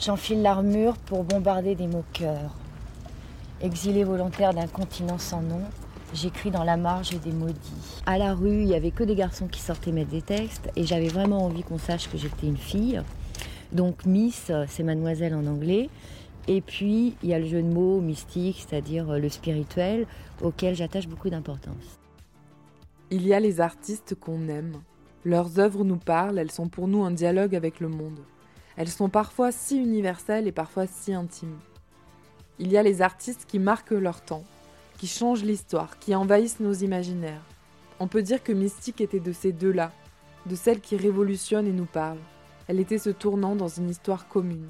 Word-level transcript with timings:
J'enfile 0.00 0.42
l'armure 0.42 0.96
pour 0.96 1.24
bombarder 1.24 1.74
des 1.74 1.88
moqueurs. 1.88 2.54
Exilé 3.60 4.04
volontaire 4.04 4.54
d'un 4.54 4.68
continent 4.68 5.18
sans 5.18 5.42
nom, 5.42 5.60
j'écris 6.14 6.52
dans 6.52 6.62
la 6.62 6.76
marge 6.76 7.18
des 7.20 7.32
maudits. 7.32 8.02
À 8.06 8.16
la 8.16 8.32
rue, 8.32 8.62
il 8.62 8.68
y 8.68 8.76
avait 8.76 8.92
que 8.92 9.02
des 9.02 9.16
garçons 9.16 9.48
qui 9.48 9.58
sortaient 9.60 9.90
mettre 9.90 10.10
des 10.10 10.22
textes 10.22 10.70
et 10.76 10.84
j'avais 10.84 11.08
vraiment 11.08 11.44
envie 11.44 11.64
qu'on 11.64 11.78
sache 11.78 12.08
que 12.08 12.16
j'étais 12.16 12.46
une 12.46 12.56
fille. 12.56 13.02
Donc 13.72 14.06
Miss, 14.06 14.52
c'est 14.68 14.84
mademoiselle 14.84 15.34
en 15.34 15.44
anglais. 15.46 15.90
Et 16.46 16.60
puis, 16.60 17.16
il 17.24 17.30
y 17.30 17.34
a 17.34 17.40
le 17.40 17.46
jeu 17.46 17.60
de 17.60 17.68
mots 17.68 18.00
mystique, 18.00 18.64
c'est-à-dire 18.68 19.18
le 19.18 19.28
spirituel, 19.28 20.06
auquel 20.40 20.76
j'attache 20.76 21.08
beaucoup 21.08 21.28
d'importance. 21.28 21.98
Il 23.10 23.26
y 23.26 23.34
a 23.34 23.40
les 23.40 23.60
artistes 23.60 24.14
qu'on 24.14 24.46
aime. 24.46 24.74
Leurs 25.24 25.58
œuvres 25.58 25.82
nous 25.82 25.98
parlent, 25.98 26.38
elles 26.38 26.52
sont 26.52 26.68
pour 26.68 26.86
nous 26.86 27.02
un 27.02 27.10
dialogue 27.10 27.56
avec 27.56 27.80
le 27.80 27.88
monde. 27.88 28.20
Elles 28.78 28.88
sont 28.88 29.08
parfois 29.08 29.50
si 29.50 29.76
universelles 29.76 30.46
et 30.46 30.52
parfois 30.52 30.86
si 30.86 31.12
intimes. 31.12 31.58
Il 32.60 32.70
y 32.70 32.76
a 32.76 32.82
les 32.84 33.02
artistes 33.02 33.44
qui 33.44 33.58
marquent 33.58 33.90
leur 33.90 34.20
temps, 34.20 34.44
qui 34.98 35.08
changent 35.08 35.42
l'histoire, 35.42 35.98
qui 35.98 36.14
envahissent 36.14 36.60
nos 36.60 36.74
imaginaires. 36.74 37.42
On 37.98 38.06
peut 38.06 38.22
dire 38.22 38.40
que 38.40 38.52
Mystique 38.52 39.00
était 39.00 39.18
de 39.18 39.32
ces 39.32 39.50
deux-là, 39.50 39.90
de 40.46 40.54
celles 40.54 40.80
qui 40.80 40.96
révolutionnent 40.96 41.66
et 41.66 41.72
nous 41.72 41.86
parlent. 41.86 42.22
Elle 42.68 42.78
était 42.78 42.98
ce 42.98 43.10
tournant 43.10 43.56
dans 43.56 43.66
une 43.66 43.90
histoire 43.90 44.28
commune. 44.28 44.68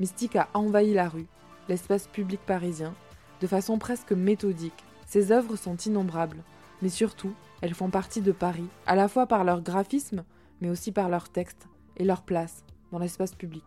Mystique 0.00 0.34
a 0.34 0.48
envahi 0.52 0.92
la 0.92 1.08
rue, 1.08 1.28
l'espace 1.68 2.08
public 2.08 2.40
parisien, 2.44 2.92
de 3.40 3.46
façon 3.46 3.78
presque 3.78 4.10
méthodique. 4.10 4.84
Ses 5.06 5.30
œuvres 5.30 5.54
sont 5.54 5.76
innombrables, 5.76 6.42
mais 6.82 6.88
surtout, 6.88 7.34
elles 7.60 7.74
font 7.74 7.90
partie 7.90 8.20
de 8.20 8.32
Paris, 8.32 8.66
à 8.84 8.96
la 8.96 9.06
fois 9.06 9.28
par 9.28 9.44
leur 9.44 9.60
graphisme, 9.60 10.24
mais 10.60 10.70
aussi 10.70 10.90
par 10.90 11.08
leur 11.08 11.28
texte 11.28 11.68
et 11.96 12.04
leur 12.04 12.22
place 12.22 12.64
dans 12.92 12.98
l'espace 12.98 13.34
public. 13.34 13.64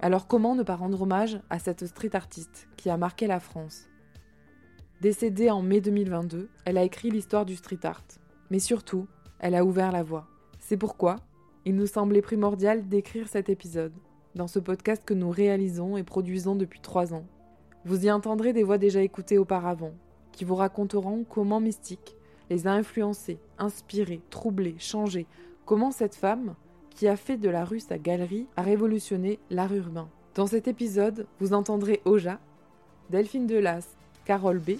Alors 0.00 0.26
comment 0.26 0.54
ne 0.54 0.62
pas 0.62 0.76
rendre 0.76 1.02
hommage 1.02 1.40
à 1.50 1.58
cette 1.58 1.86
street 1.86 2.14
artiste 2.14 2.68
qui 2.76 2.90
a 2.90 2.96
marqué 2.96 3.26
la 3.26 3.40
France? 3.40 3.88
Décédée 5.00 5.50
en 5.50 5.62
mai 5.62 5.80
2022, 5.80 6.48
elle 6.64 6.78
a 6.78 6.82
écrit 6.82 7.10
l'histoire 7.10 7.44
du 7.44 7.56
street 7.56 7.84
art, 7.84 8.04
mais 8.50 8.58
surtout, 8.58 9.06
elle 9.38 9.54
a 9.54 9.64
ouvert 9.64 9.92
la 9.92 10.02
voie. 10.02 10.28
C'est 10.58 10.76
pourquoi 10.76 11.16
il 11.64 11.76
nous 11.76 11.86
semblait 11.86 12.22
primordial 12.22 12.88
d'écrire 12.88 13.28
cet 13.28 13.48
épisode, 13.48 13.92
dans 14.34 14.48
ce 14.48 14.58
podcast 14.58 15.04
que 15.04 15.14
nous 15.14 15.30
réalisons 15.30 15.96
et 15.96 16.02
produisons 16.02 16.56
depuis 16.56 16.80
trois 16.80 17.14
ans. 17.14 17.24
Vous 17.84 18.06
y 18.06 18.10
entendrez 18.10 18.52
des 18.52 18.64
voix 18.64 18.78
déjà 18.78 19.02
écoutées 19.02 19.38
auparavant, 19.38 19.92
qui 20.32 20.44
vous 20.44 20.56
raconteront 20.56 21.24
comment 21.24 21.60
Mystique 21.60 22.16
les 22.50 22.66
a 22.66 22.72
influencés, 22.72 23.38
inspirés, 23.58 24.20
troublés, 24.30 24.76
changés, 24.78 25.26
comment 25.64 25.90
cette 25.90 26.14
femme, 26.14 26.54
qui 26.94 27.08
a 27.08 27.16
fait 27.16 27.36
de 27.36 27.48
la 27.48 27.64
rue 27.64 27.80
sa 27.80 27.98
galerie, 27.98 28.46
a 28.56 28.62
révolutionné 28.62 29.38
l'art 29.50 29.74
urbain. 29.74 30.08
Dans 30.34 30.46
cet 30.46 30.68
épisode, 30.68 31.26
vous 31.40 31.52
entendrez 31.52 32.00
Oja, 32.04 32.38
Delphine 33.10 33.46
Delas, 33.46 33.86
Carole 34.24 34.58
B, 34.58 34.72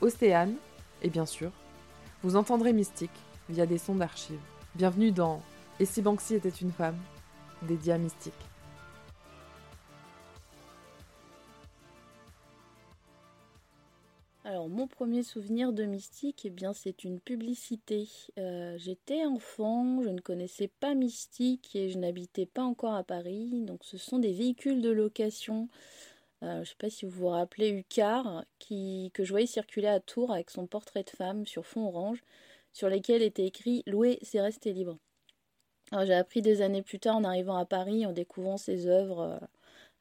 Océane, 0.00 0.54
et 1.02 1.10
bien 1.10 1.26
sûr, 1.26 1.50
vous 2.22 2.36
entendrez 2.36 2.72
Mystique 2.72 3.10
via 3.48 3.66
des 3.66 3.78
sons 3.78 3.96
d'archives. 3.96 4.40
Bienvenue 4.74 5.12
dans 5.12 5.42
Et 5.80 5.84
si 5.84 6.00
Banksy 6.00 6.34
était 6.34 6.48
une 6.48 6.72
femme? 6.72 6.96
Dédié 7.62 7.92
à 7.92 7.98
Mystique. 7.98 8.32
Alors, 14.54 14.68
mon 14.68 14.86
premier 14.86 15.24
souvenir 15.24 15.72
de 15.72 15.82
Mystique, 15.82 16.42
eh 16.44 16.50
bien, 16.50 16.72
c'est 16.72 17.02
une 17.02 17.18
publicité. 17.18 18.08
Euh, 18.38 18.78
j'étais 18.78 19.24
enfant, 19.26 20.00
je 20.00 20.10
ne 20.10 20.20
connaissais 20.20 20.68
pas 20.68 20.94
Mystique 20.94 21.74
et 21.74 21.88
je 21.88 21.98
n'habitais 21.98 22.46
pas 22.46 22.62
encore 22.62 22.94
à 22.94 23.02
Paris. 23.02 23.62
Donc, 23.62 23.82
ce 23.82 23.98
sont 23.98 24.20
des 24.20 24.32
véhicules 24.32 24.80
de 24.80 24.90
location. 24.90 25.68
Euh, 26.44 26.54
je 26.54 26.60
ne 26.60 26.64
sais 26.66 26.76
pas 26.78 26.88
si 26.88 27.04
vous 27.04 27.10
vous 27.10 27.26
rappelez 27.30 27.70
Ucar, 27.70 28.44
qui, 28.60 29.10
que 29.12 29.24
je 29.24 29.32
voyais 29.32 29.48
circuler 29.48 29.88
à 29.88 29.98
Tours 29.98 30.30
avec 30.30 30.50
son 30.50 30.68
portrait 30.68 31.02
de 31.02 31.10
femme 31.10 31.46
sur 31.46 31.66
fond 31.66 31.88
orange, 31.88 32.22
sur 32.72 32.88
lesquels 32.88 33.22
était 33.22 33.46
écrit 33.46 33.82
Louer, 33.88 34.20
c'est 34.22 34.40
rester 34.40 34.72
libre. 34.72 34.98
J'ai 36.04 36.14
appris 36.14 36.42
des 36.42 36.62
années 36.62 36.82
plus 36.82 37.00
tard 37.00 37.16
en 37.16 37.24
arrivant 37.24 37.56
à 37.56 37.64
Paris, 37.64 38.06
en 38.06 38.12
découvrant 38.12 38.56
ses 38.56 38.86
œuvres. 38.86 39.20
Euh, 39.20 39.46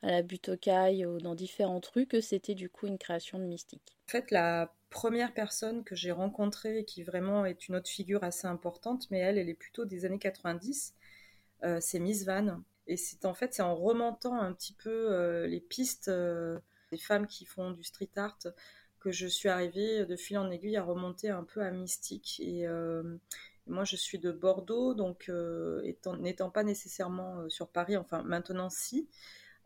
à 0.04 0.12
la 0.12 0.58
cailles 0.58 1.06
ou 1.06 1.20
dans 1.20 1.34
différents 1.34 1.80
trucs, 1.80 2.10
que 2.10 2.22
c'était 2.22 2.56
du 2.56 2.70
coup 2.70 2.88
une 2.88 2.98
création 2.98 3.40
de 3.40 3.46
Mystique. 3.46 3.98
En 4.08 4.12
fait, 4.12 4.32
la 4.32 4.74
première 4.90 5.34
personne 5.34 5.84
que 5.84 5.96
j'ai 5.96 6.12
rencontrée, 6.12 6.84
qui 6.84 7.04
vraiment 7.04 7.46
est 7.46 7.68
une 7.68 7.76
autre 7.78 7.90
figure 7.90 8.24
assez 8.24 8.46
importante, 8.46 9.10
mais 9.10 9.20
elle, 9.20 9.38
elle 9.38 9.50
est 9.50 9.54
plutôt 9.54 9.86
des 9.86 10.06
années 10.06 10.20
90, 10.20 10.94
euh, 11.64 11.80
c'est 11.82 12.00
Miss 12.00 12.26
Van. 12.26 12.62
Et 12.86 12.98
c'est 12.98 13.26
en 13.26 13.34
fait, 13.34 13.54
c'est 13.54 13.62
en 13.62 13.76
remontant 13.76 14.40
un 14.40 14.52
petit 14.52 14.74
peu 14.74 14.90
euh, 14.90 15.48
les 15.48 15.62
pistes 15.62 16.10
euh, 16.10 16.60
des 16.92 16.98
femmes 16.98 17.26
qui 17.26 17.46
font 17.46 17.72
du 17.72 17.84
street 17.84 18.12
art 18.18 18.40
que 19.00 19.12
je 19.12 19.28
suis 19.28 19.50
arrivée 19.50 20.06
de 20.06 20.16
fil 20.16 20.38
en 20.38 20.52
aiguille 20.52 20.78
à 20.78 20.84
remonter 20.84 21.30
un 21.30 21.44
peu 21.44 21.62
à 21.62 21.72
Mystique. 21.72 22.40
Et 22.40 22.66
moi, 23.68 23.84
je 23.84 23.98
suis 23.98 24.18
de 24.18 24.32
Bordeaux, 24.32 24.94
donc 24.94 25.30
n'étant 26.20 26.50
pas 26.50 26.64
nécessairement 26.64 27.50
sur 27.50 27.68
Paris, 27.68 27.98
enfin 27.98 28.24
maintenant 28.24 28.70
si, 28.70 29.10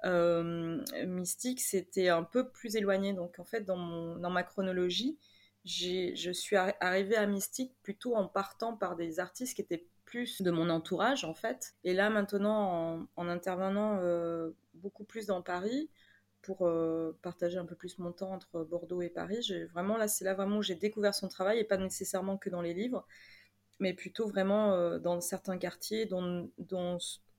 mystique, 0.04 1.62
c'était 1.62 2.10
un 2.10 2.24
peu 2.24 2.50
plus 2.50 2.76
éloigné. 2.76 3.14
Donc 3.14 3.40
en 3.40 3.46
fait, 3.46 3.62
dans, 3.62 3.78
mon, 3.78 4.30
ma 4.30 4.44
chronologie, 4.44 5.18
je 5.66 6.32
suis 6.32 6.56
arrivée 6.56 7.16
à 7.16 7.26
Mystique 7.26 7.76
plutôt 7.84 8.16
en 8.16 8.28
partant 8.28 8.76
par 8.76 8.96
des 8.96 9.20
artistes 9.20 9.56
qui 9.56 9.62
étaient 9.62 9.86
plus 10.06 10.42
de 10.42 10.52
mon 10.52 10.70
entourage 10.70 11.26
en 11.26 11.34
fait. 11.34 11.76
Et 11.84 11.94
là 11.94 12.10
maintenant, 12.10 13.08
en, 13.16 13.28
intervenant 13.28 14.00
euh, 14.02 14.52
beaucoup 14.74 15.04
plus 15.04 15.26
dans 15.28 15.42
Paris, 15.42 15.90
pour 16.42 16.66
euh, 16.66 17.18
partager 17.22 17.58
un 17.58 17.66
peu 17.66 17.76
plus 17.76 18.00
mon 18.00 18.14
temps 18.14 18.32
entre 18.32 18.64
Bordeaux 18.64 19.02
et 19.02 19.10
Paris, 19.10 19.52
vraiment 19.74 19.98
là, 19.98 20.08
c'est 20.08 20.24
là 20.24 20.34
vraiment 20.34 20.60
où 20.60 20.64
j'ai 20.64 20.76
découvert 20.76 21.14
son 21.14 21.28
travail 21.28 21.60
et 21.60 21.66
pas 21.66 21.78
nécessairement 21.78 22.38
que 22.38 22.50
dans 22.50 22.62
les 22.62 22.74
livres, 22.74 23.06
mais 23.80 23.94
plutôt 23.94 24.28
vraiment 24.28 24.98
dans 25.00 25.20
certains 25.20 25.58
quartiers 25.58 26.06
dont 26.06 26.50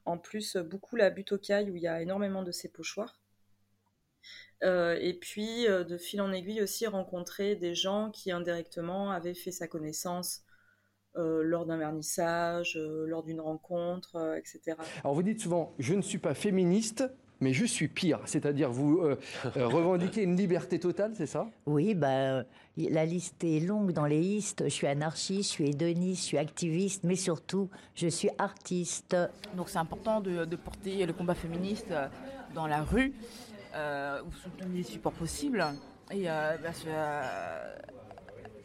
en 0.09 0.19
plus, 0.19 0.57
beaucoup 0.57 0.97
la 0.97 1.11
butte 1.11 1.33
aux 1.33 1.39
cailles 1.39 1.71
où 1.71 1.77
il 1.77 1.83
y 1.83 1.89
a 1.89 2.01
énormément 2.01 2.43
de 2.43 2.51
ces 2.51 2.69
pochoirs. 2.69 3.21
Euh, 4.65 4.97
et 5.01 5.15
puis, 5.15 5.69
euh, 5.69 5.85
de 5.85 5.99
fil 5.99 6.21
en 6.21 6.33
aiguille 6.33 6.63
aussi, 6.63 6.87
rencontrer 6.87 7.55
des 7.55 7.75
gens 7.75 8.11
qui 8.11 8.33
indirectement 8.33 9.11
avaient 9.11 9.35
fait 9.35 9.53
sa 9.53 9.69
connaissance 9.69 10.43
euh, 11.17 11.43
lors 11.43 11.67
d'un 11.67 11.77
vernissage, 11.77 12.77
lors 12.77 13.23
d'une 13.23 13.41
rencontre, 13.41 14.37
etc. 14.37 14.77
Alors 15.05 15.15
vous 15.15 15.23
dites 15.23 15.41
souvent, 15.41 15.75
je 15.79 15.95
ne 15.95 16.03
suis 16.03 16.19
pas 16.19 16.35
féministe, 16.35 17.05
mais 17.41 17.53
je 17.53 17.65
suis 17.65 17.89
pire. 17.89 18.21
C'est-à-dire, 18.25 18.71
vous 18.71 18.99
euh, 18.99 19.19
euh, 19.57 19.67
revendiquez 19.69 20.23
une 20.23 20.37
liberté 20.37 20.79
totale, 20.79 21.13
c'est 21.15 21.27
ça? 21.27 21.47
Oui, 21.67 21.95
bah, 21.95 22.45
la 22.77 23.05
liste 23.05 23.43
est 23.45 23.61
longue 23.61 23.93
dans 23.93 24.07
les 24.07 24.21
listes. 24.21 24.65
Je 24.65 24.71
suis 24.71 24.87
anarchiste, 24.87 25.51
je 25.51 25.55
suis 25.55 25.69
hédoniste, 25.71 26.23
je 26.23 26.27
suis 26.27 26.39
activiste, 26.39 27.05
mais 27.05 27.17
surtout, 27.17 27.69
je 27.95 28.09
suis 28.09 28.31
artiste. 28.39 29.17
Donc 29.57 29.69
c'est 29.69 29.79
important 29.79 30.21
de, 30.21 30.45
porter 30.57 31.07
le 31.07 31.13
combat 31.13 31.35
féministe 31.35 31.91
euh, 31.91 32.09
dans 32.55 32.67
la 32.67 32.83
rue, 32.83 33.13
euh, 33.75 34.21
ou 34.23 34.33
sous 34.33 34.51
tous 34.51 34.69
les 34.73 34.83
supports 34.83 35.13
possibles. 35.13 35.65
Et 36.11 36.25
bah, 36.25 36.55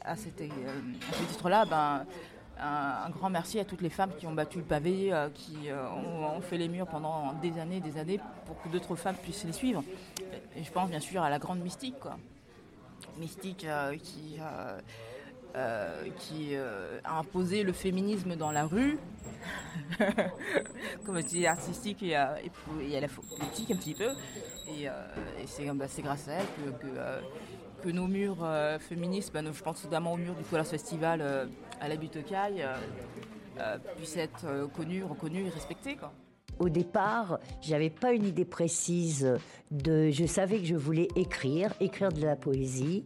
à, 0.05 0.15
cet, 0.15 0.39
ce 0.39 1.23
titre-là, 1.31 1.65
ben, 1.65 2.05
un, 2.63 3.09
grand 3.09 3.29
merci 3.29 3.59
à 3.59 3.65
toutes 3.65 3.81
les 3.81 3.89
femmes 3.89 4.11
qui 4.17 4.25
ont 4.27 4.33
battu 4.33 4.59
le 4.59 4.63
pavé, 4.63 5.13
euh, 5.13 5.29
qui 5.33 5.69
euh, 5.69 5.89
ont, 5.89 6.41
fait 6.41 6.57
les 6.57 6.67
murs 6.67 6.87
pendant 6.87 7.33
des 7.33 7.59
années 7.59 7.79
des 7.79 7.97
années 7.97 8.19
pour 8.45 8.61
que 8.61 8.69
d'autres 8.69 8.95
femmes 8.95 9.15
puissent 9.15 9.43
les 9.43 9.53
suivre. 9.53 9.83
Et 10.55 10.63
je 10.63 10.71
pense 10.71 10.89
bien 10.89 10.99
sûr 10.99 11.21
à 11.21 11.29
la 11.29 11.39
grande 11.39 11.59
mystique, 11.59 11.99
quoi. 11.99 12.17
Mystique 13.19 13.65
euh, 13.65 13.95
qui, 13.97 14.39
a 17.05 17.17
imposé 17.17 17.63
le 17.63 17.73
féminisme 17.73 18.35
dans 18.35 18.51
la 18.51 18.65
rue, 18.65 18.97
comme 21.05 21.21
c'est 21.21 21.45
artistique 21.45 22.01
et, 22.01 22.15
à 22.15 22.39
la 22.39 23.07
politique 23.07 23.71
un 23.71 23.75
petit 23.75 23.93
peu. 23.93 24.09
Et, 24.69 24.87
bah, 25.75 25.85
c'est 25.87 26.01
grâce 26.01 26.27
à 26.27 26.33
elle 26.33 26.45
que, 26.45 26.89
nos 27.89 28.07
murs 28.07 28.47
féministes, 28.79 29.31
bah, 29.33 29.41
je 29.43 29.63
pense 29.63 29.83
notamment 29.83 30.13
au 30.13 30.17
mur 30.17 30.35
du 30.35 30.43
Colors 30.43 30.65
Festival 30.65 31.49
à 31.83 31.87
la 31.89 31.97
butte 31.97 32.15
euh, 32.15 32.75
euh, 33.59 33.77
puisse 33.97 34.17
être 34.17 34.45
euh, 34.45 34.67
connu, 34.67 35.03
reconnu 35.03 35.45
et 35.45 35.49
respecté. 35.49 35.95
Quoi. 35.95 36.11
Au 36.59 36.69
départ, 36.69 37.39
j'avais 37.61 37.89
pas 37.89 38.13
une 38.13 38.25
idée 38.25 38.45
précise 38.45 39.37
de. 39.69 40.09
Je 40.09 40.25
savais 40.25 40.59
que 40.59 40.65
je 40.65 40.75
voulais 40.75 41.07
écrire, 41.15 41.73
écrire 41.79 42.11
de 42.11 42.21
la 42.21 42.35
poésie. 42.35 43.05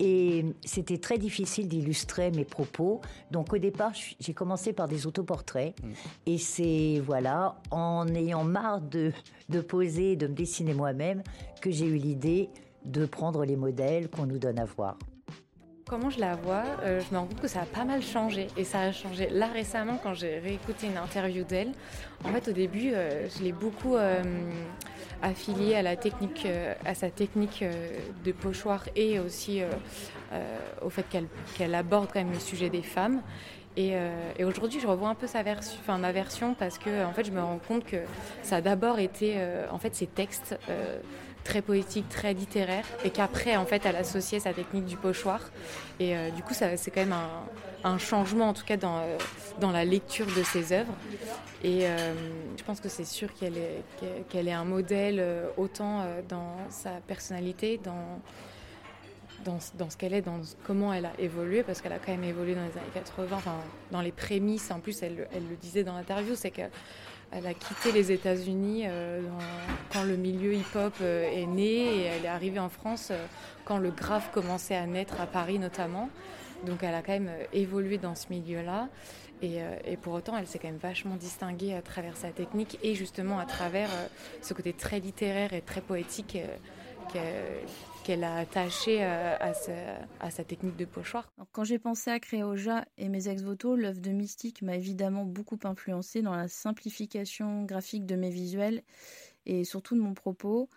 Et 0.00 0.44
c'était 0.64 0.98
très 0.98 1.18
difficile 1.18 1.68
d'illustrer 1.68 2.30
mes 2.32 2.44
propos. 2.44 3.00
Donc 3.30 3.52
au 3.52 3.58
départ, 3.58 3.92
j'ai 4.18 4.34
commencé 4.34 4.72
par 4.72 4.88
des 4.88 5.06
autoportraits. 5.06 5.74
Mmh. 5.80 5.92
Et 6.26 6.38
c'est, 6.38 7.00
voilà, 7.04 7.60
en 7.70 8.06
ayant 8.08 8.42
marre 8.42 8.80
de, 8.80 9.12
de 9.50 9.60
poser, 9.60 10.16
de 10.16 10.26
me 10.26 10.34
dessiner 10.34 10.74
moi-même, 10.74 11.22
que 11.60 11.70
j'ai 11.70 11.86
eu 11.86 11.96
l'idée 11.96 12.50
de 12.84 13.06
prendre 13.06 13.44
les 13.44 13.56
modèles 13.56 14.08
qu'on 14.08 14.26
nous 14.26 14.38
donne 14.38 14.58
à 14.58 14.64
voir. 14.64 14.96
Comment 15.86 16.08
je 16.08 16.18
la 16.18 16.34
vois, 16.34 16.64
euh, 16.82 16.98
je 17.00 17.14
me 17.14 17.18
rends 17.18 17.26
compte 17.26 17.42
que 17.42 17.48
ça 17.48 17.60
a 17.60 17.66
pas 17.66 17.84
mal 17.84 18.02
changé. 18.02 18.46
Et 18.56 18.64
ça 18.64 18.80
a 18.80 18.92
changé 18.92 19.28
là 19.28 19.48
récemment 19.48 19.98
quand 20.02 20.14
j'ai 20.14 20.38
réécouté 20.38 20.86
une 20.86 20.96
interview 20.96 21.44
d'elle. 21.44 21.72
En 22.24 22.28
fait, 22.28 22.48
au 22.48 22.52
début, 22.52 22.92
euh, 22.94 23.28
je 23.28 23.42
l'ai 23.42 23.52
beaucoup 23.52 23.94
euh, 23.94 24.22
affiliée 25.20 25.74
à 25.74 25.82
la 25.82 25.96
technique, 25.96 26.46
à 26.86 26.94
sa 26.94 27.10
technique 27.10 27.62
de 28.24 28.32
pochoir 28.32 28.84
et 28.96 29.18
aussi 29.18 29.62
au 30.82 30.90
fait 30.90 31.06
qu'elle 31.56 31.74
aborde 31.74 32.08
quand 32.12 32.20
même 32.20 32.32
le 32.32 32.40
sujet 32.40 32.68
des 32.68 32.82
femmes. 32.82 33.22
Et, 33.76 33.94
aujourd'hui, 34.44 34.80
je 34.80 34.86
revois 34.86 35.08
un 35.08 35.14
peu 35.14 35.26
sa 35.26 35.42
version, 35.42 35.78
ma 35.98 36.12
version 36.12 36.54
parce 36.54 36.78
que 36.78 37.04
en 37.06 37.12
fait, 37.12 37.24
je 37.24 37.30
me 37.30 37.40
rends 37.40 37.60
compte 37.66 37.84
que 37.84 37.98
ça 38.42 38.56
a 38.56 38.60
d'abord 38.60 38.98
été 38.98 39.36
en 39.70 39.78
fait 39.78 39.94
ces 39.94 40.06
textes 40.06 40.58
très 41.44 41.62
poétique, 41.62 42.08
très 42.08 42.34
littéraire, 42.34 42.84
et 43.04 43.10
qu'après, 43.10 43.56
en 43.56 43.66
fait, 43.66 43.84
elle 43.86 43.96
associait 43.96 44.40
sa 44.40 44.52
technique 44.52 44.86
du 44.86 44.96
pochoir. 44.96 45.40
Et 46.00 46.16
euh, 46.16 46.30
du 46.30 46.42
coup, 46.42 46.54
c'est 46.54 46.90
quand 46.90 47.00
même 47.00 47.14
un, 47.84 47.98
changement, 47.98 48.48
en 48.48 48.54
tout 48.54 48.64
cas, 48.64 48.76
dans, 48.76 48.98
euh, 48.98 49.18
dans 49.60 49.70
la 49.70 49.84
lecture 49.84 50.26
de 50.26 50.42
ses 50.42 50.72
œuvres. 50.72 50.94
Et 51.62 51.86
euh, 51.86 52.14
je 52.56 52.64
pense 52.64 52.80
que 52.80 52.88
c'est 52.88 53.04
sûr 53.04 53.32
qu'elle 53.34 53.56
est, 53.56 53.84
qu'elle 54.30 54.48
est 54.48 54.52
un 54.52 54.64
modèle 54.64 55.22
autant 55.56 56.04
dans 56.28 56.56
sa 56.70 56.92
personnalité, 57.06 57.80
dans, 57.82 58.20
dans, 59.44 59.90
ce 59.90 59.96
qu'elle 59.96 60.14
est, 60.14 60.22
dans 60.22 60.40
comment 60.64 60.92
elle 60.92 61.06
a 61.06 61.12
évolué, 61.18 61.62
parce 61.62 61.80
qu'elle 61.80 61.92
a 61.92 61.98
quand 61.98 62.12
même 62.12 62.24
évolué 62.24 62.54
dans 62.54 62.62
les 62.62 62.72
années 62.72 62.90
80, 62.94 63.36
enfin, 63.36 63.56
dans 63.90 64.00
les 64.00 64.12
prémices, 64.12 64.70
en 64.70 64.80
plus, 64.80 65.02
elle, 65.02 65.28
le 65.32 65.56
disait 65.56 65.84
dans 65.84 65.94
l'interview, 65.94 66.34
c'est 66.34 66.50
que 66.50 66.62
elle 67.32 67.46
a 67.46 67.54
quitté 67.54 67.90
les 67.90 68.12
États-Unis 68.12 68.84
euh, 68.86 69.20
quand 69.92 70.04
le 70.04 70.16
milieu 70.16 70.54
hip-hop 70.54 70.94
euh, 71.00 71.28
est 71.28 71.46
né 71.46 71.96
et 71.96 72.02
elle 72.04 72.24
est 72.24 72.28
arrivée 72.28 72.60
en 72.60 72.68
France 72.68 73.08
euh, 73.10 73.26
quand 73.64 73.78
le 73.78 73.90
grave 73.90 74.30
commençait 74.32 74.76
à 74.76 74.86
naître 74.86 75.20
à 75.20 75.26
Paris 75.26 75.58
notamment. 75.58 76.10
Donc 76.64 76.84
elle 76.84 76.94
a 76.94 77.02
quand 77.02 77.12
même 77.12 77.32
évolué 77.52 77.98
dans 77.98 78.14
ce 78.14 78.26
milieu-là. 78.30 78.88
Et, 79.42 79.58
et, 79.84 79.96
pour 79.98 80.14
autant, 80.14 80.38
elle 80.38 80.46
s'est 80.46 80.58
quand 80.58 80.68
même 80.68 80.78
vachement 80.78 81.16
distinguée 81.16 81.74
à 81.74 81.82
travers 81.82 82.16
sa 82.16 82.28
technique 82.28 82.78
et 82.82 82.94
justement 82.94 83.38
à 83.38 83.44
travers 83.44 83.90
ce 84.40 84.54
côté 84.54 84.72
très 84.72 85.00
littéraire 85.00 85.52
et 85.52 85.60
très 85.60 85.82
poétique 85.82 86.38
qu'elle 88.04 88.22
a 88.22 88.36
attaché 88.36 88.98
euh, 89.02 89.36
à 89.40 90.30
sa, 90.30 90.44
technique 90.44 90.76
de 90.76 90.84
pochoir. 90.84 91.32
quand 91.52 91.64
j'ai 91.64 91.78
pensé 91.78 92.10
à 92.10 92.20
créer 92.20 92.44
Oja 92.44 92.84
et 92.98 93.08
mes 93.08 93.28
ex-voto, 93.28 93.76
l'œuvre 93.76 94.00
de 94.00 94.10
Mystique 94.10 94.60
m'a 94.60 94.76
évidemment 94.76 95.24
beaucoup 95.24 95.58
influencé 95.64 96.20
dans 96.20 96.36
la 96.36 96.46
simplification 96.46 97.64
graphique 97.64 98.04
de 98.04 98.14
mes 98.14 98.28
visuels 98.28 98.82
et 99.46 99.64
surtout 99.64 99.94
de 99.94 100.00
mon 100.00 100.12
propos. 100.12 100.68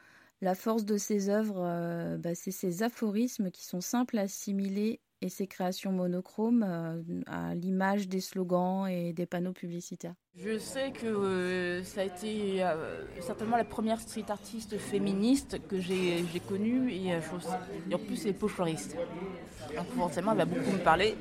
La 0.41 0.55
force 0.55 0.85
de 0.85 0.97
ces 0.97 1.29
œuvres, 1.29 1.63
euh, 1.65 2.17
bah, 2.17 2.33
c'est 2.33 2.51
ces 2.51 2.81
aphorismes 2.81 3.51
qui 3.51 3.65
sont 3.65 3.81
simples 3.81 4.17
à 4.17 4.21
assimiler 4.21 5.01
et 5.21 5.29
ses 5.29 5.47
créations 5.47 5.91
monochromes 5.91 6.63
euh, 6.67 7.01
à 7.25 7.55
l'image 7.55 8.07
des 8.07 8.21
slogans 8.21 8.87
et 8.87 9.13
des 9.13 9.25
panneaux 9.25 9.53
publicitaires. 9.53 10.13
Je 10.35 10.59
sais 10.59 10.91
que 10.91 11.07
euh, 11.07 11.83
ça 11.83 12.01
a 12.01 12.03
été 12.03 12.63
euh, 12.63 13.03
certainement 13.21 13.57
la 13.57 13.63
première 13.63 13.99
street 13.99 14.25
artiste 14.29 14.77
féministe 14.77 15.59
que 15.67 15.79
j'ai 15.79 16.23
connue 16.47 16.91
et, 16.91 17.15
en 17.15 17.99
plus 17.99 18.23
elle 18.23 18.29
est 18.29 18.33
pochoiriste. 18.33 18.95
Donc 19.75 19.87
forcément 19.95 20.33
elle 20.33 20.37
va 20.37 20.45
beaucoup 20.45 20.71
me 20.71 20.83
parler. 20.83 21.15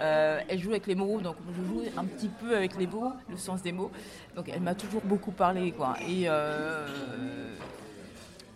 elle 0.00 0.58
joue 0.58 0.70
avec 0.70 0.88
les 0.88 0.96
mots, 0.96 1.20
donc 1.20 1.36
je 1.56 1.62
joue 1.62 1.82
un 1.96 2.04
petit 2.04 2.28
peu 2.28 2.56
avec 2.56 2.76
les 2.76 2.88
mots, 2.88 3.12
le 3.28 3.36
sens 3.36 3.62
des 3.62 3.72
mots. 3.72 3.92
Donc 4.34 4.48
elle 4.48 4.60
m'a 4.60 4.74
toujours 4.74 5.02
beaucoup 5.02 5.32
parlé 5.32 5.70
quoi. 5.70 5.96
Et 6.08 6.26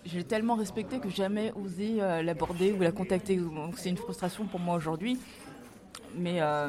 je 0.04 0.16
l'ai 0.16 0.24
tellement 0.24 0.54
respecté 0.54 0.98
que 0.98 1.08
jamais 1.08 1.52
osé 1.52 1.96
euh, 2.00 2.22
l'aborder 2.22 2.72
ou 2.72 2.80
la 2.80 2.92
contacter. 2.92 3.36
Donc 3.36 3.78
c'est 3.78 3.90
une 3.90 3.96
frustration 3.96 4.44
pour 4.46 4.60
moi 4.60 4.76
aujourd'hui. 4.76 5.18
Mais 6.16 6.40
euh, 6.42 6.68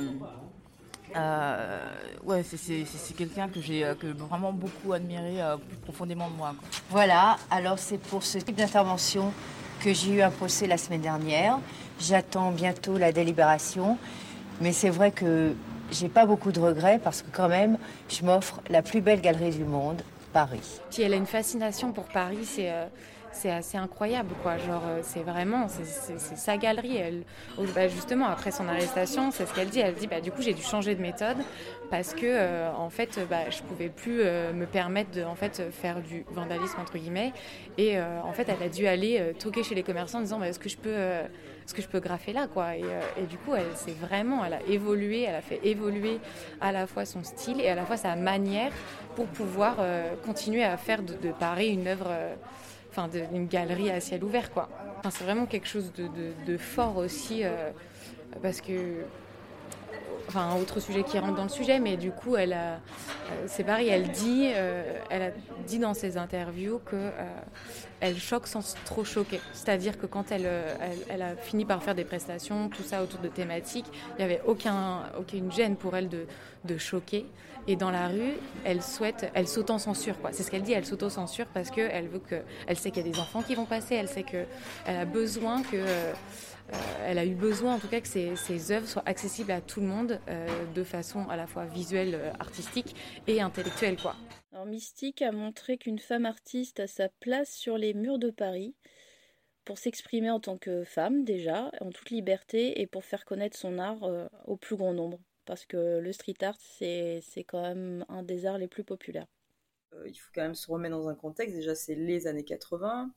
euh, 1.16 1.90
ouais, 2.24 2.44
c'est 2.44 3.14
quelqu'un 3.16 3.50
que 3.50 3.60
j'ai 3.60 3.86
vraiment 4.18 4.54
beaucoup 4.54 4.94
admiré 4.94 5.40
plus 5.68 5.78
profondément 5.78 6.30
de 6.30 6.36
moi. 6.36 6.56
Voilà, 6.90 7.38
alors 7.52 7.80
c'est 7.80 7.98
pour 7.98 8.24
ce 8.24 8.38
type 8.38 8.56
d'intervention 8.56 9.34
que 9.84 9.94
j'ai 9.94 10.14
eu 10.14 10.22
un 10.22 10.32
procès 10.32 10.66
la 10.68 10.78
semaine 10.78 11.02
dernière. 11.02 11.60
J'attends 12.00 12.52
bientôt 12.52 12.98
la 12.98 13.12
délibération. 13.12 13.98
Mais 14.62 14.72
c'est 14.72 14.90
vrai 14.90 15.12
que 15.12 15.54
j'ai 15.92 16.08
pas 16.08 16.26
beaucoup 16.26 16.52
de 16.52 16.60
regrets 16.60 17.00
parce 17.04 17.22
que 17.22 17.36
quand 17.36 17.50
même, 17.50 17.78
je 18.08 18.24
m'offre 18.24 18.62
la 18.70 18.82
plus 18.82 19.02
belle 19.02 19.20
galerie 19.20 19.52
du 19.52 19.66
monde, 19.66 20.04
Paris. 20.32 20.80
Si 20.92 21.02
elle 21.02 21.14
a 21.14 21.18
une 21.18 21.26
fascination 21.26 21.92
pour 21.92 22.06
Paris, 22.06 22.46
c'est 22.46 22.72
c'est 23.34 23.52
assez 23.52 23.78
incroyable, 23.78 24.34
quoi. 24.42 24.58
Genre, 24.58 24.82
euh, 24.88 25.00
c'est 25.02 25.24
vraiment, 25.24 25.68
c'est 25.68 26.20
sa 26.20 26.58
galerie. 26.58 26.98
Elle, 26.98 27.24
bah, 27.76 27.88
justement, 27.88 28.28
après 28.28 28.52
son 28.52 28.68
arrestation, 28.68 29.32
c'est 29.32 29.46
ce 29.46 29.54
qu'elle 29.54 29.70
dit. 29.70 29.80
Elle 29.80 29.96
dit, 29.96 30.08
bah, 30.08 30.22
du 30.22 30.32
coup, 30.32 30.42
j'ai 30.42 30.54
dû 30.54 30.62
changer 30.62 30.96
de 30.96 31.02
méthode 31.02 31.38
parce 31.90 32.14
que, 32.14 32.26
euh, 32.26 32.72
en 32.72 32.90
fait, 32.90 33.20
bah, 33.30 33.50
je 33.50 33.62
pouvais 33.64 33.90
plus 33.90 34.22
euh, 34.22 34.54
me 34.54 34.66
permettre 34.66 35.12
de, 35.12 35.24
en 35.24 35.36
fait, 35.36 35.64
faire 35.72 36.02
du 36.02 36.26
vandalisme 36.32 36.80
entre 36.80 36.98
guillemets. 36.98 37.34
Et 37.78 38.00
en 38.00 38.32
fait, 38.34 38.48
elle 38.50 38.64
a 38.64 38.70
dû 38.70 38.86
aller 38.86 39.34
toquer 39.40 39.64
chez 39.64 39.74
les 39.74 39.84
commerçants 39.84 40.20
en 40.20 40.22
disant, 40.22 40.40
bah, 40.40 40.48
est-ce 40.48 40.60
que 40.60 40.70
je 40.70 40.78
peux, 40.78 40.96
ce 41.66 41.74
que 41.74 41.82
je 41.82 41.88
peux 41.88 42.00
graffer 42.00 42.32
là, 42.34 42.48
quoi? 42.48 42.76
Et, 42.76 42.84
du 43.28 43.38
coup, 43.38 43.56
elle 43.56 43.76
s'est 43.76 43.96
vraiment, 44.00 44.46
elle 44.46 44.54
a 44.54 44.62
évolué, 44.68 45.24
elle 45.24 45.36
a 45.36 45.42
fait 45.42 45.60
évoluer 45.64 46.20
à 46.62 46.72
la 46.72 46.86
fois 46.86 47.06
son 47.06 47.24
style 47.24 47.60
et 47.60 47.68
à 47.68 47.76
la 47.76 47.84
fois 47.84 47.98
sa 47.98 48.16
manière 48.16 48.72
pour 49.16 49.26
pouvoir 49.26 49.78
continuer 50.24 50.64
à 50.64 50.78
faire 50.78 51.02
de, 51.02 51.14
de 51.16 51.32
Paris 51.32 51.70
une 51.70 51.88
œuvre 51.88 52.10
enfin 52.96 53.08
d'une 53.08 53.48
galerie 53.48 53.90
à 53.90 54.00
ciel 54.00 54.24
ouvert 54.24 54.52
quoi. 54.52 54.70
c'est 55.10 55.24
vraiment 55.24 55.46
quelque 55.46 55.68
chose 55.68 55.92
de, 55.96 56.58
fort 56.58 56.98
aussi 56.98 57.44
euh, 57.44 57.72
parce 58.42 58.62
que 58.62 59.04
enfin 60.28 60.50
un 60.52 60.56
autre 60.58 60.80
sujet 60.80 61.04
qui 61.04 61.18
rentre 61.18 61.36
dans 61.36 61.44
le 61.44 61.50
sujet 61.50 61.80
mais 61.80 61.98
du 61.98 62.12
coup 62.12 62.36
elle 62.36 62.54
euh, 62.54 62.76
c'est 63.48 63.64
pareil 63.64 63.90
elle 63.90 64.10
dit 64.10 64.52
euh, 64.54 65.00
elle 65.10 65.22
a 65.24 65.32
dit 65.66 65.80
dans 65.80 65.96
ses 65.96 66.18
interviews 66.18 66.80
que 66.86 67.10
elle 68.00 68.18
choque 68.18 68.48
sans 68.48 68.76
trop 68.86 69.04
choquer 69.04 69.42
c'est-à-dire 69.54 69.98
que 69.98 70.06
quand 70.06 70.32
elle, 70.32 70.48
elle, 71.10 71.22
a 71.22 71.36
fini 71.36 71.66
par 71.66 71.82
faire 71.82 71.96
des 71.96 72.04
prestations 72.06 72.70
tout 72.70 72.84
ça 72.84 73.02
autour 73.02 73.20
de 73.22 73.28
thématiques 73.28 73.88
il 74.12 74.26
n'y 74.26 74.32
avait 74.32 74.42
aucun 74.46 75.04
aucune 75.20 75.52
gêne 75.52 75.76
pour 75.76 75.96
elle 75.96 76.10
de, 76.10 76.26
de 76.66 76.78
choquer 76.78 77.26
et 77.68 77.76
dans 77.76 77.92
la 77.92 78.10
rue, 78.10 78.34
elle 78.66 78.82
souhaite, 78.82 79.32
elle 79.34 79.48
s'auto-censure. 79.48 80.20
Quoi. 80.20 80.32
C'est 80.34 80.44
ce 80.44 80.52
qu'elle 80.52 80.64
dit, 80.64 80.74
elle 80.74 80.86
s'auto-censure 80.86 81.48
parce 81.48 81.72
qu'elle 81.72 82.08
veut 82.08 82.20
que, 82.20 82.42
elle 82.68 82.78
sait 82.78 82.92
qu'il 82.92 83.06
y 83.06 83.10
a 83.10 83.12
des 83.12 83.20
enfants 83.20 83.42
qui 83.42 83.56
vont 83.56 83.66
passer, 83.66 83.96
elle 83.96 84.10
sait 84.10 84.24
qu'elle 84.24 84.48
a 84.86 85.06
besoin 85.06 85.62
que, 85.64 85.78
euh, 85.78 86.14
elle 87.06 87.18
a 87.18 87.26
eu 87.26 87.36
besoin 87.36 87.76
en 87.76 87.80
tout 87.80 87.88
cas 87.88 88.02
que 88.02 88.08
ses, 88.08 88.72
œuvres 88.72 88.88
soient 88.88 89.04
accessibles 89.06 89.52
à 89.52 89.62
tout 89.62 89.80
le 89.80 89.88
monde 89.88 90.20
euh, 90.28 90.48
de 90.74 90.84
façon 90.84 91.28
à 91.30 91.36
la 91.36 91.48
fois 91.48 91.66
visuelle, 91.66 92.16
euh, 92.16 92.32
artistique 92.40 92.96
et 93.28 93.42
intellectuelle. 93.42 93.98
Quoi. 94.02 94.16
Alors, 94.52 94.66
Mystique 94.66 95.22
a 95.22 95.32
montré 95.32 95.78
qu'une 95.78 96.00
femme 96.00 96.26
artiste 96.26 96.80
a 96.80 96.88
sa 96.88 97.10
place 97.20 97.54
sur 97.54 97.78
les 97.78 97.94
murs 97.94 98.20
de 98.20 98.30
Paris 98.30 98.76
pour 99.66 99.78
s'exprimer 99.78 100.30
en 100.30 100.42
tant 100.42 100.58
que 100.58 100.84
femme 100.84 101.24
déjà, 101.24 101.72
en 101.80 101.90
toute 101.92 102.10
liberté, 102.10 102.82
et 102.82 102.88
pour 102.88 103.06
faire 103.06 103.24
connaître 103.24 103.58
son 103.58 103.80
art 103.80 104.02
au 104.46 104.58
plus 104.58 104.76
grand 104.76 104.94
nombre 104.94 105.20
parce 105.46 105.66
que 105.66 106.00
le 106.00 106.14
street 106.14 106.42
art, 106.42 106.58
c'est 106.60 107.22
quand 107.48 107.62
même 107.62 108.06
un 108.10 108.24
des 108.24 108.46
arts 108.46 108.58
les 108.58 108.68
plus 108.68 108.84
populaires. 108.84 109.28
Euh, 109.94 110.08
il 110.08 110.16
faut 110.16 110.32
quand 110.34 110.42
même 110.42 110.56
se 110.56 110.70
remettre 110.70 110.96
dans 110.96 111.10
un 111.10 111.16
contexte. 111.16 111.56
Déjà, 111.56 111.76
c'est 111.76 111.96
les 111.96 112.28
années 112.28 112.44
80. 112.44 113.12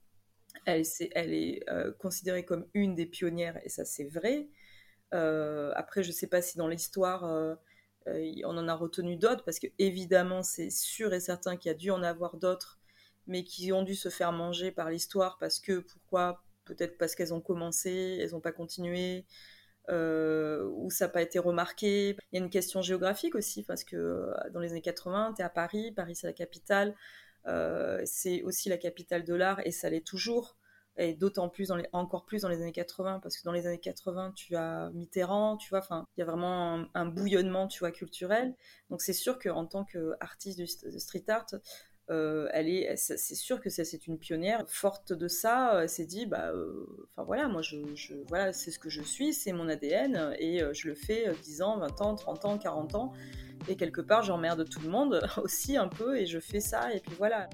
Elle, 0.64 0.80
est, 0.80 1.10
elle 1.14 1.34
est 1.34 1.68
euh, 1.70 1.92
considérée 1.98 2.44
comme 2.44 2.66
une 2.74 2.94
des 2.94 3.06
pionnières, 3.06 3.60
et 3.64 3.68
ça, 3.68 3.84
c'est 3.84 4.08
vrai. 4.08 4.48
Euh, 5.14 5.72
après, 5.76 6.02
je 6.02 6.08
ne 6.08 6.14
sais 6.14 6.26
pas 6.26 6.42
si 6.42 6.56
dans 6.56 6.68
l'histoire, 6.68 7.24
on 8.06 8.56
en 8.56 8.68
a 8.68 8.74
retenu 8.74 9.16
d'autres, 9.16 9.44
parce 9.44 9.58
que 9.58 9.66
évidemment, 9.78 10.42
c'est 10.42 10.70
sûr 10.70 11.12
et 11.12 11.20
certain 11.20 11.56
qu'il 11.56 11.70
y 11.70 11.74
a 11.74 11.76
dû 11.76 11.90
en 11.90 12.02
avoir 12.02 12.36
d'autres, 12.36 12.78
mais 13.26 13.44
qui 13.44 13.72
ont 13.72 13.82
dû 13.82 13.94
se 13.94 14.08
faire 14.08 14.32
manger 14.32 14.70
par 14.70 14.90
l'histoire, 14.90 15.36
parce 15.38 15.60
que, 15.60 15.80
pourquoi? 15.80 16.42
Peut-être 16.64 16.98
parce 16.98 17.14
qu'elles 17.14 17.34
ont 17.34 17.40
commencé, 17.40 18.18
elles 18.20 18.30
n'ont 18.32 18.40
pas 18.40 18.52
continué, 18.52 19.24
euh, 19.88 20.68
où 20.74 20.90
ça 20.90 21.06
n'a 21.06 21.10
pas 21.10 21.22
été 21.22 21.38
remarqué. 21.38 22.16
Il 22.32 22.38
y 22.38 22.40
a 22.40 22.44
une 22.44 22.50
question 22.50 22.82
géographique 22.82 23.34
aussi, 23.34 23.62
parce 23.62 23.84
que 23.84 23.96
euh, 23.96 24.34
dans 24.52 24.60
les 24.60 24.72
années 24.72 24.82
80, 24.82 25.34
tu 25.36 25.42
es 25.42 25.44
à 25.44 25.48
Paris, 25.48 25.92
Paris 25.92 26.16
c'est 26.16 26.26
la 26.26 26.32
capitale, 26.32 26.94
euh, 27.46 28.02
c'est 28.04 28.42
aussi 28.42 28.68
la 28.68 28.78
capitale 28.78 29.24
de 29.24 29.34
l'art, 29.34 29.60
et 29.64 29.70
ça 29.70 29.88
l'est 29.88 30.04
toujours, 30.04 30.56
et 30.96 31.14
d'autant 31.14 31.48
plus, 31.48 31.70
encore 31.92 32.24
plus 32.24 32.42
dans 32.42 32.48
les 32.48 32.62
années 32.62 32.72
80, 32.72 33.20
parce 33.20 33.36
que 33.36 33.44
dans 33.44 33.52
les 33.52 33.66
années 33.66 33.78
80, 33.78 34.32
tu 34.34 34.56
as 34.56 34.90
Mitterrand, 34.94 35.56
tu 35.56 35.68
vois, 35.68 35.80
enfin, 35.80 36.04
il 36.16 36.20
y 36.20 36.22
a 36.22 36.26
vraiment 36.26 36.86
un, 36.94 37.06
bouillonnement, 37.06 37.68
culturel. 37.68 38.56
Donc 38.90 39.02
c'est 39.02 39.12
sûr 39.12 39.38
qu'en 39.38 39.66
tant 39.66 39.84
qu'artiste 39.84 40.58
de 40.58 40.98
street 40.98 41.24
art, 41.28 41.46
euh, 42.08 42.48
elle 42.52 42.68
est, 42.68 42.96
c'est 42.96 43.34
sûr 43.34 43.60
que 43.60 43.68
c'est 43.68 44.06
une 44.06 44.18
pionnière. 44.18 44.64
Forte 44.68 45.12
de 45.12 45.26
ça, 45.26 45.82
elle 45.82 45.88
s'est 45.88 46.06
dit, 46.06 46.26
bah, 46.26 46.50
euh, 46.52 46.86
enfin 47.10 47.24
voilà, 47.24 47.48
moi, 47.48 47.62
je, 47.62 47.76
voilà, 48.28 48.52
c'est 48.52 48.70
ce 48.70 48.78
que 48.78 48.88
je 48.88 49.02
suis, 49.02 49.32
c'est 49.32 49.52
mon 49.52 49.68
ADN, 49.68 50.34
et 50.38 50.62
euh, 50.62 50.72
je 50.72 50.88
le 50.88 50.94
fais 50.94 51.32
10 51.42 51.62
ans, 51.62 51.78
20 51.78 52.00
ans, 52.02 52.14
30 52.14 52.44
ans, 52.44 52.58
40 52.58 52.94
ans, 52.94 53.12
et 53.68 53.76
quelque 53.76 54.00
part, 54.00 54.22
j'emmerde 54.22 54.68
tout 54.68 54.80
le 54.80 54.88
monde 54.88 55.20
aussi 55.42 55.76
un 55.76 55.88
peu, 55.88 56.16
et 56.16 56.26
je 56.26 56.38
fais 56.38 56.60
ça, 56.60 56.94
et 56.94 57.00
puis 57.00 57.14
voilà. 57.18 57.48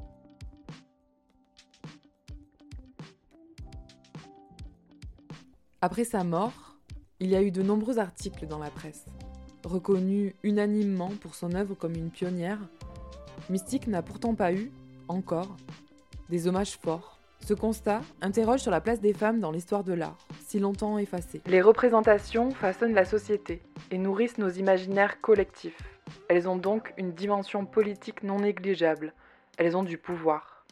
Après 5.80 6.04
sa 6.04 6.22
mort, 6.24 6.76
il 7.20 7.30
y 7.30 7.34
a 7.34 7.42
eu 7.42 7.50
de 7.50 7.62
nombreux 7.62 7.98
articles 7.98 8.46
dans 8.46 8.58
la 8.58 8.70
presse, 8.70 9.06
reconnus 9.64 10.34
unanimement 10.42 11.08
pour 11.08 11.34
son 11.34 11.54
œuvre 11.54 11.74
comme 11.74 11.94
une 11.96 12.10
pionnière 12.10 12.60
Mystique 13.52 13.86
n'a 13.86 14.00
pourtant 14.00 14.34
pas 14.34 14.54
eu, 14.54 14.72
encore, 15.08 15.58
des 16.30 16.48
hommages 16.48 16.78
forts. 16.78 17.18
Ce 17.40 17.52
constat 17.52 18.00
interroge 18.22 18.60
sur 18.60 18.70
la 18.70 18.80
place 18.80 19.02
des 19.02 19.12
femmes 19.12 19.40
dans 19.40 19.50
l'histoire 19.50 19.84
de 19.84 19.92
l'art, 19.92 20.16
si 20.40 20.58
longtemps 20.58 20.96
effacée. 20.96 21.42
Les 21.44 21.60
représentations 21.60 22.52
façonnent 22.52 22.94
la 22.94 23.04
société 23.04 23.60
et 23.90 23.98
nourrissent 23.98 24.38
nos 24.38 24.48
imaginaires 24.48 25.20
collectifs. 25.20 25.98
Elles 26.30 26.48
ont 26.48 26.56
donc 26.56 26.94
une 26.96 27.12
dimension 27.12 27.66
politique 27.66 28.22
non 28.22 28.38
négligeable. 28.38 29.12
Elles 29.58 29.76
ont 29.76 29.82
du 29.82 29.98
pouvoir. 29.98 30.64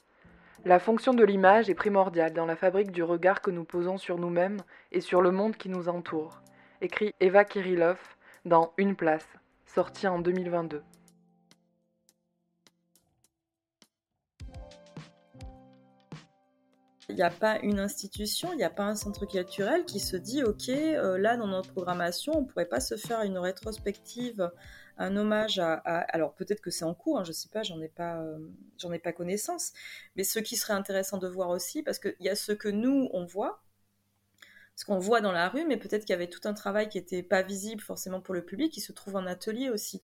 La 0.64 0.78
fonction 0.78 1.12
de 1.12 1.22
l'image 1.22 1.68
est 1.68 1.74
primordiale 1.74 2.32
dans 2.32 2.46
la 2.46 2.56
fabrique 2.56 2.92
du 2.92 3.02
regard 3.02 3.42
que 3.42 3.50
nous 3.50 3.64
posons 3.64 3.98
sur 3.98 4.16
nous-mêmes 4.16 4.62
et 4.90 5.02
sur 5.02 5.20
le 5.20 5.32
monde 5.32 5.58
qui 5.58 5.68
nous 5.68 5.90
entoure, 5.90 6.40
écrit 6.80 7.14
Eva 7.20 7.44
Kirillov 7.44 7.98
dans 8.46 8.72
Une 8.78 8.96
place, 8.96 9.28
sorti 9.66 10.06
en 10.06 10.18
2022. 10.18 10.80
Il 17.10 17.16
n'y 17.16 17.22
a 17.22 17.30
pas 17.30 17.58
une 17.60 17.80
institution, 17.80 18.52
il 18.52 18.56
n'y 18.56 18.64
a 18.64 18.70
pas 18.70 18.84
un 18.84 18.94
centre 18.94 19.26
culturel 19.26 19.84
qui 19.84 20.00
se 20.00 20.16
dit, 20.16 20.42
OK, 20.42 20.68
euh, 20.68 21.18
là, 21.18 21.36
dans 21.36 21.46
notre 21.46 21.72
programmation, 21.72 22.32
on 22.36 22.40
ne 22.42 22.46
pourrait 22.46 22.68
pas 22.68 22.80
se 22.80 22.96
faire 22.96 23.22
une 23.22 23.38
rétrospective, 23.38 24.50
un 24.96 25.16
hommage 25.16 25.58
à... 25.58 25.74
alors 25.74 26.34
peut-être 26.34 26.60
que 26.60 26.70
c'est 26.70 26.84
en 26.84 26.94
cours, 26.94 27.18
hein, 27.18 27.24
je 27.24 27.30
ne 27.30 27.34
sais 27.34 27.48
pas, 27.48 27.62
j'en 27.62 27.80
ai, 27.80 27.88
pas, 27.88 28.20
euh, 28.20 28.92
ai 28.92 28.98
pas 28.98 29.12
connaissance, 29.12 29.72
mais 30.14 30.24
ce 30.24 30.38
qui 30.38 30.56
serait 30.56 30.74
intéressant 30.74 31.18
de 31.18 31.26
voir 31.26 31.50
aussi, 31.50 31.82
parce 31.82 31.98
qu'il 31.98 32.14
y 32.20 32.28
a 32.28 32.36
ce 32.36 32.52
que 32.52 32.68
nous, 32.68 33.08
on 33.12 33.24
voit, 33.24 33.62
ce 34.76 34.84
qu'on 34.84 34.98
voit 34.98 35.20
dans 35.20 35.32
la 35.32 35.48
rue, 35.48 35.66
mais 35.66 35.76
peut-être 35.76 36.04
qu'il 36.04 36.14
y 36.14 36.16
avait 36.16 36.28
tout 36.28 36.46
un 36.48 36.54
travail 36.54 36.88
qui 36.88 36.98
n'était 36.98 37.22
pas 37.22 37.42
visible 37.42 37.82
forcément 37.82 38.20
pour 38.20 38.34
le 38.34 38.44
public, 38.44 38.72
qui 38.72 38.80
se 38.80 38.92
trouve 38.92 39.16
en 39.16 39.26
atelier 39.26 39.68
aussi. 39.68 40.02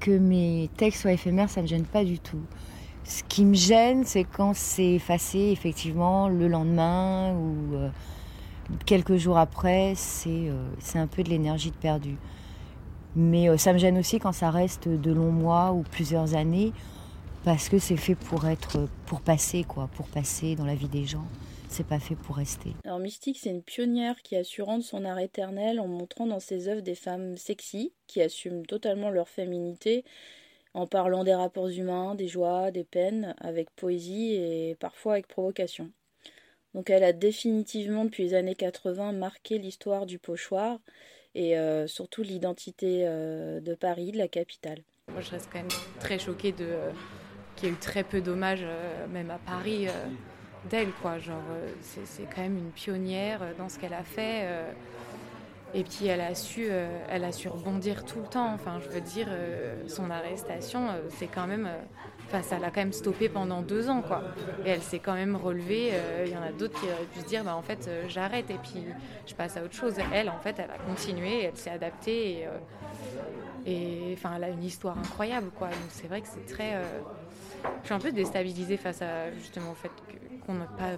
Que 0.00 0.16
mes 0.16 0.70
textes 0.76 1.02
soient 1.02 1.12
éphémères, 1.12 1.50
ça 1.50 1.60
ne 1.60 1.62
me 1.62 1.68
gêne 1.68 1.86
pas 1.86 2.04
du 2.04 2.20
tout. 2.20 2.42
Ce 3.08 3.22
qui 3.22 3.46
me 3.46 3.54
gêne, 3.54 4.04
c'est 4.04 4.24
quand 4.24 4.54
c'est 4.54 4.92
effacé 4.92 5.38
effectivement 5.38 6.28
le 6.28 6.46
lendemain 6.46 7.32
ou 7.32 7.74
euh, 7.74 7.88
quelques 8.84 9.16
jours 9.16 9.38
après, 9.38 9.94
c'est 9.96 10.28
euh, 10.28 10.68
c'est 10.78 10.98
un 10.98 11.06
peu 11.06 11.22
de 11.22 11.30
l'énergie 11.30 11.70
de 11.70 11.76
perdu. 11.76 12.18
Mais 13.16 13.48
euh, 13.48 13.56
ça 13.56 13.72
me 13.72 13.78
gêne 13.78 13.96
aussi 13.96 14.18
quand 14.18 14.32
ça 14.32 14.50
reste 14.50 14.88
de 14.88 15.10
longs 15.10 15.32
mois 15.32 15.72
ou 15.72 15.84
plusieurs 15.90 16.34
années, 16.34 16.74
parce 17.44 17.70
que 17.70 17.78
c'est 17.78 17.96
fait 17.96 18.14
pour 18.14 18.46
être, 18.46 18.86
pour 19.06 19.22
passer 19.22 19.64
quoi, 19.64 19.88
pour 19.96 20.06
passer 20.08 20.54
dans 20.54 20.66
la 20.66 20.74
vie 20.74 20.88
des 20.88 21.06
gens. 21.06 21.24
C'est 21.70 21.86
pas 21.86 22.00
fait 22.00 22.14
pour 22.14 22.36
rester. 22.36 22.74
Alors 22.84 22.98
Mystique, 22.98 23.38
c'est 23.40 23.50
une 23.50 23.62
pionnière 23.62 24.20
qui 24.20 24.36
a 24.36 24.44
su 24.44 24.60
rendre 24.60 24.84
son 24.84 25.06
art 25.06 25.18
éternel 25.18 25.80
en 25.80 25.88
montrant 25.88 26.26
dans 26.26 26.40
ses 26.40 26.68
œuvres 26.68 26.82
des 26.82 26.94
femmes 26.94 27.38
sexy 27.38 27.94
qui 28.06 28.20
assument 28.20 28.66
totalement 28.66 29.08
leur 29.08 29.30
féminité 29.30 30.04
en 30.78 30.86
parlant 30.86 31.24
des 31.24 31.34
rapports 31.34 31.68
humains, 31.68 32.14
des 32.14 32.28
joies, 32.28 32.70
des 32.70 32.84
peines, 32.84 33.34
avec 33.40 33.68
poésie 33.74 34.34
et 34.34 34.76
parfois 34.78 35.14
avec 35.14 35.26
provocation. 35.26 35.90
Donc 36.72 36.88
elle 36.88 37.02
a 37.02 37.12
définitivement 37.12 38.04
depuis 38.04 38.22
les 38.22 38.34
années 38.34 38.54
80 38.54 39.10
marqué 39.10 39.58
l'histoire 39.58 40.06
du 40.06 40.20
pochoir 40.20 40.78
et 41.34 41.58
euh, 41.58 41.88
surtout 41.88 42.22
l'identité 42.22 43.02
euh, 43.08 43.58
de 43.58 43.74
Paris, 43.74 44.12
de 44.12 44.18
la 44.18 44.28
capitale. 44.28 44.82
Moi 45.10 45.20
je 45.20 45.30
reste 45.32 45.48
quand 45.52 45.58
même 45.58 45.68
très 45.98 46.20
choquée 46.20 46.52
de 46.52 46.66
euh, 46.66 46.90
qu'il 47.56 47.68
y 47.68 47.72
ait 47.72 47.74
eu 47.74 47.78
très 47.78 48.04
peu 48.04 48.20
d'hommages, 48.20 48.64
même 49.10 49.32
à 49.32 49.38
Paris, 49.38 49.88
d'elle. 50.70 50.92
quoi. 51.02 51.16
C'est 51.82 52.22
quand 52.32 52.42
même 52.42 52.56
une 52.56 52.70
pionnière 52.70 53.40
dans 53.58 53.68
ce 53.68 53.80
qu'elle 53.80 53.94
a 53.94 54.04
fait. 54.04 54.46
Et 55.74 55.84
puis 55.84 56.06
elle 56.06 56.20
a 56.20 56.34
su, 56.34 56.66
euh, 56.70 56.88
elle 57.10 57.24
a 57.24 57.32
su 57.32 57.48
rebondir 57.48 58.04
tout 58.04 58.20
le 58.20 58.26
temps. 58.26 58.52
Enfin, 58.54 58.80
je 58.82 58.88
veux 58.88 59.00
dire, 59.00 59.26
euh, 59.28 59.76
son 59.86 60.10
arrestation, 60.10 60.88
euh, 60.88 61.00
c'est 61.10 61.26
quand 61.26 61.46
même, 61.46 61.68
enfin, 62.26 62.42
ça 62.42 62.58
l'a 62.58 62.70
quand 62.70 62.80
même 62.80 62.92
stoppé 62.92 63.28
pendant 63.28 63.60
deux 63.60 63.90
ans, 63.90 64.00
quoi. 64.00 64.22
Et 64.64 64.70
elle 64.70 64.82
s'est 64.82 64.98
quand 64.98 65.14
même 65.14 65.36
relevée. 65.36 65.92
Il 66.24 66.32
y 66.32 66.36
en 66.36 66.42
a 66.42 66.52
d'autres 66.52 66.80
qui 66.80 66.86
auraient 66.86 67.04
pu 67.12 67.20
se 67.20 67.26
dire, 67.26 67.44
bah 67.44 67.54
en 67.54 67.62
fait, 67.62 67.88
j'arrête 68.08 68.50
et 68.50 68.58
puis 68.62 68.84
je 69.26 69.34
passe 69.34 69.56
à 69.56 69.62
autre 69.62 69.74
chose. 69.74 69.94
Elle, 70.12 70.30
en 70.30 70.38
fait, 70.38 70.56
elle 70.58 70.70
a 70.70 70.78
continué, 70.78 71.44
elle 71.44 71.56
s'est 71.56 71.70
adaptée 71.70 72.46
et, 73.66 74.14
enfin, 74.14 74.32
elle 74.36 74.44
a 74.44 74.48
une 74.48 74.64
histoire 74.64 74.96
incroyable, 74.98 75.50
quoi. 75.50 75.68
Donc 75.68 75.76
c'est 75.90 76.06
vrai 76.06 76.22
que 76.22 76.28
c'est 76.28 76.46
très, 76.46 76.80
je 77.82 77.86
suis 77.86 77.94
un 77.94 77.98
peu 77.98 78.12
déstabilisée 78.12 78.78
face 78.78 79.02
à 79.02 79.30
justement 79.32 79.72
au 79.72 79.74
fait 79.74 79.90
qu'on 80.46 80.54
n'a 80.54 80.64
pas 80.64 80.96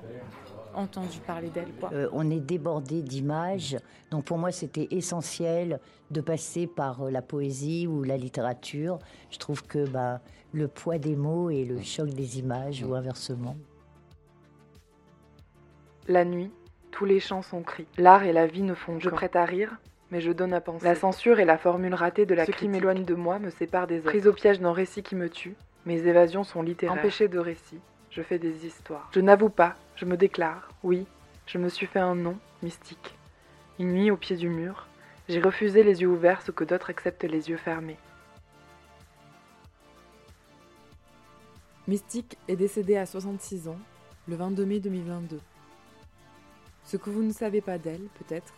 entendu 0.75 1.19
parler 1.27 1.49
d'elle. 1.49 1.69
Euh, 1.93 2.09
on 2.13 2.31
est 2.31 2.41
débordé 2.41 3.03
d'images, 3.03 3.77
donc 4.11 4.25
pour 4.25 4.39
moi 4.39 4.53
c'était 4.53 4.89
essentiel 4.91 5.81
de 6.11 6.21
passer 6.21 6.67
par 6.67 7.03
euh, 7.03 7.11
la 7.11 7.23
poésie 7.23 7.87
ou 7.87 8.03
la 8.03 8.17
littérature. 8.17 8.99
Je 9.31 9.39
trouve 9.39 9.65
que 9.65 9.89
bah, 9.89 10.21
le 10.53 10.69
poids 10.69 10.99
des 10.99 11.17
mots 11.17 11.51
et 11.51 11.65
le 11.65 11.81
choc 11.81 12.09
des 12.11 12.39
images 12.39 12.83
ou 12.83 12.95
inversement. 12.95 13.57
La 16.09 16.25
nuit, 16.25 16.51
tous 16.91 17.05
les 17.05 17.21
chants 17.21 17.43
sont 17.43 17.63
cris. 17.63 17.87
L'art 17.99 18.25
et 18.25 18.33
la 18.33 18.47
vie 18.47 18.63
ne 18.63 18.75
font 18.75 18.97
que. 18.97 19.03
Je 19.03 19.11
prête 19.11 19.37
à 19.37 19.45
rire, 19.45 19.77
mais 20.11 20.21
je 20.21 20.33
donne 20.33 20.53
à 20.53 20.61
penser. 20.61 20.85
La 20.85 20.95
censure 20.95 21.39
et 21.41 21.45
la 21.45 21.59
formule 21.59 21.95
ratée 21.95 22.27
de 22.27 22.35
la 22.35 22.47
Ce 22.47 22.51
qui 22.51 22.69
m'éloigne 22.69 23.05
de 23.05 23.15
moi 23.15 23.39
me 23.39 23.51
sépare 23.51 23.87
des 23.87 23.99
autres. 23.99 24.09
Prise 24.09 24.27
au 24.27 24.33
piège 24.33 24.61
d'un 24.61 24.73
récit 24.73 25.03
qui 25.03 25.15
me 25.15 25.29
tue, 25.29 25.55
mes 25.87 26.07
évasions 26.07 26.45
sont 26.45 26.63
littéraires. 26.63 26.99
Empêchée 26.99 27.29
de 27.29 27.39
récit, 27.39 27.79
je 28.11 28.23
fais 28.23 28.39
des 28.39 28.67
histoires. 28.67 29.09
Je 29.13 29.21
n'avoue 29.21 29.51
pas, 29.51 29.77
je 30.01 30.07
me 30.07 30.17
déclare, 30.17 30.71
oui, 30.83 31.07
je 31.45 31.59
me 31.59 31.69
suis 31.69 31.87
fait 31.87 31.99
un 31.99 32.15
nom, 32.15 32.39
mystique. 32.63 33.19
Une 33.79 33.93
nuit 33.93 34.11
au 34.11 34.17
pied 34.17 34.35
du 34.35 34.49
mur, 34.49 34.89
j'ai 35.29 35.43
refusé 35.43 35.83
les 35.83 36.01
yeux 36.01 36.09
ouverts 36.09 36.41
ce 36.41 36.53
que 36.53 36.65
d'autres 36.65 36.89
acceptent 36.89 37.25
les 37.25 37.51
yeux 37.51 37.59
fermés. 37.59 37.99
Mystique 41.87 42.39
est 42.49 42.57
décédée 42.57 42.97
à 42.97 43.05
66 43.05 43.69
ans, 43.69 43.79
le 44.27 44.37
22 44.37 44.65
mai 44.65 44.81
2022. 44.81 45.39
Ce 46.85 46.97
que 46.97 47.11
vous 47.11 47.23
ne 47.23 47.33
savez 47.33 47.61
pas 47.61 47.77
d'elle, 47.77 48.09
peut-être, 48.19 48.55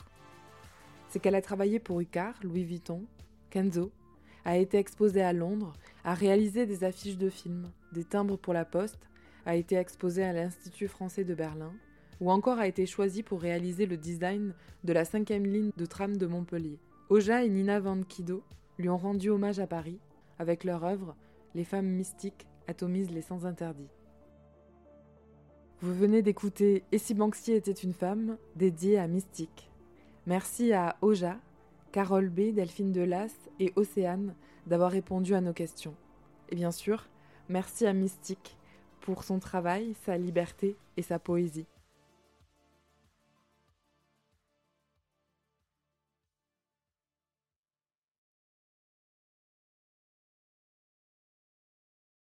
c'est 1.09 1.19
qu'elle 1.19 1.35
a 1.35 1.43
travaillé 1.43 1.81
pour 1.81 2.01
Ucar, 2.01 2.35
Louis 2.45 2.63
Vuitton, 2.63 3.05
Kenzo, 3.51 3.91
a 4.45 4.59
été 4.59 4.79
exposée 4.79 5.23
à 5.23 5.33
Londres, 5.33 5.73
a 6.05 6.15
réalisé 6.15 6.67
des 6.67 6.85
affiches 6.85 7.19
de 7.19 7.31
films, 7.31 7.69
des 7.91 8.05
timbres 8.05 8.39
pour 8.39 8.55
la 8.55 8.65
poste, 8.65 9.09
a 9.47 9.57
été 9.57 9.77
exposé 9.77 10.23
à 10.23 10.33
l'Institut 10.33 10.89
français 10.89 11.25
de 11.25 11.35
Berlin, 11.35 11.73
ou 12.21 12.31
encore 12.31 12.59
a 12.59 12.67
été 12.67 12.87
choisi 12.87 13.23
pour 13.23 13.41
réaliser 13.41 13.87
le 13.87 13.97
design 13.97 14.55
de 14.85 14.93
la 14.93 15.05
cinquième 15.05 15.47
ligne 15.47 15.73
de 15.77 15.87
tram 15.87 16.17
de 16.17 16.27
Montpellier. 16.27 16.79
Oja 17.09 17.45
et 17.45 17.49
Nina 17.49 17.81
Van 17.81 18.01
Kido 18.03 18.43
lui 18.79 18.89
ont 18.89 18.97
rendu 18.97 19.31
hommage 19.31 19.59
à 19.59 19.67
Paris, 19.67 19.99
avec 20.39 20.65
leur 20.65 20.85
œuvre 20.85 21.17
Les 21.55 21.65
femmes 21.65 21.89
mystiques 21.89 22.47
atomisent 22.67 23.11
les 23.11 23.23
sans 23.23 23.45
interdits. 23.45 23.91
Vous 25.81 25.95
venez 25.95 26.23
d'écouter 26.23 26.85
Et 26.93 26.99
si 26.99 27.13
Banksy 27.13 27.53
était 27.53 27.73
une 27.73 27.93
femme, 27.93 28.39
dédiée 28.55 28.99
à 28.99 29.09
Mystique. 29.09 29.71
Merci 30.27 30.73
à 30.73 30.97
Oja, 31.03 31.39
Carole 31.91 32.29
B, 32.29 32.55
Delphine 32.55 32.93
Delas 32.93 33.35
et 33.59 33.73
Océane 33.75 34.35
d'avoir 34.67 34.93
répondu 34.93 35.35
à 35.35 35.41
nos 35.41 35.53
questions. 35.53 35.95
Et 36.51 36.55
bien 36.55 36.71
sûr, 36.71 37.09
merci 37.49 37.85
à 37.85 37.93
Mystique 37.93 38.57
pour 39.03 39.25
son 39.25 39.39
travail, 39.39 39.95
sa 40.07 40.17
liberté 40.17 40.75
et 40.97 41.03
sa 41.03 41.19
poésie. 41.19 41.67